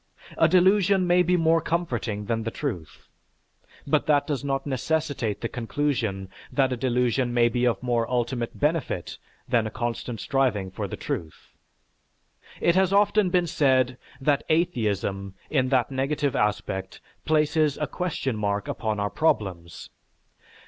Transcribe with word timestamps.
A 0.35 0.47
delusion 0.49 1.05
may 1.05 1.21
be 1.21 1.37
more 1.37 1.61
comforting 1.61 2.25
than 2.25 2.41
the 2.41 2.49
truth, 2.49 3.07
but 3.85 4.07
that 4.07 4.25
does 4.25 4.43
not 4.43 4.65
necessitate 4.65 5.41
the 5.41 5.47
conclusion 5.47 6.27
that 6.51 6.73
a 6.73 6.75
delusion 6.75 7.35
may 7.35 7.49
be 7.49 7.65
of 7.67 7.83
more 7.83 8.09
ultimate 8.09 8.59
benefit 8.59 9.19
than 9.47 9.67
a 9.67 9.69
constant 9.69 10.19
striving 10.19 10.71
for 10.71 10.87
the 10.87 10.97
truth. 10.97 11.53
It 12.59 12.73
has 12.73 12.91
often 12.91 13.29
been 13.29 13.45
said 13.45 13.99
that 14.19 14.43
atheism, 14.49 15.35
in 15.51 15.69
that 15.69 15.91
negative 15.91 16.35
aspect, 16.35 16.99
places 17.23 17.77
a 17.77 17.85
question 17.85 18.35
mark 18.35 18.67
upon 18.67 18.99
our 18.99 19.11
problems. 19.11 19.91